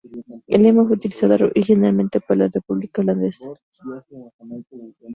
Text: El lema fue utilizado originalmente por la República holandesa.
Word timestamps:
El 0.47 0.63
lema 0.63 0.83
fue 0.87 0.95
utilizado 0.95 1.35
originalmente 1.35 2.19
por 2.21 2.35
la 2.35 2.47
República 2.47 3.03
holandesa. 3.03 3.49